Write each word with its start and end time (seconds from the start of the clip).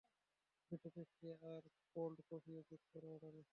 দুটো 0.71 0.87
পেপসি 0.95 1.27
আর 1.47 1.63
কোল্ড 1.95 2.17
কফিও 2.29 2.59
যোগ 2.69 2.81
কর 2.91 3.03
অর্ডারে। 3.11 3.41